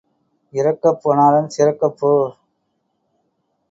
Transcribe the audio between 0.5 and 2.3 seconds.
இரக்கப் போனாலும் சிறக்கப் போ.